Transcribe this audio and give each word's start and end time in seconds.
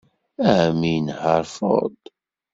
Ɛemmi 0.57 0.91
inehheṛ 0.97 1.43
Ford. 1.55 2.01